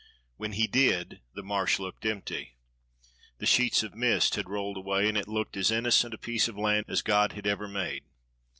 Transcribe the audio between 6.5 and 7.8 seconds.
land as God had ever